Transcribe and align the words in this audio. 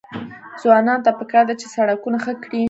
ځوانانو 0.61 1.05
ته 1.05 1.11
پکار 1.19 1.43
ده 1.49 1.53
چې، 1.59 1.67
سړکونه 1.75 2.17
ښه 2.23 2.33
کړي. 2.43 2.59